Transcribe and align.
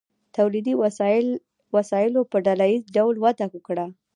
تولیدي 0.35 0.73
وسایلو 1.75 2.21
په 2.31 2.37
ډله 2.45 2.65
ایز 2.71 2.83
ډول 2.97 3.15
وده 3.25 3.45
وکړه. 3.49 3.85